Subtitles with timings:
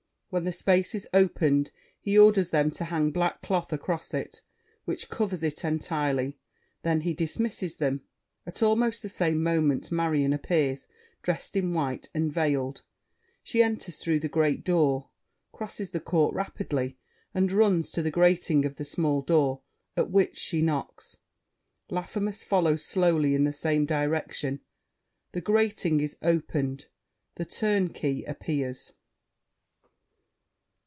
[0.31, 4.41] When the space is opened, he orders them to hang black cloth across it,
[4.85, 6.39] which covers it entirely;
[6.83, 8.03] then he dismisses them.
[8.45, 10.87] At almost the same moment Marion appears,
[11.21, 12.81] dressed in white, and veiled;
[13.43, 15.09] she enters through the great door,
[15.51, 16.97] crosses the court rapidly,
[17.33, 19.59] and runs to the grating of the small door,
[19.97, 21.17] at which she knocks.
[21.89, 24.61] Laffemas follows slowly in the same direction.
[25.33, 26.85] The grating is opened;
[27.35, 28.93] The Turnkey appears.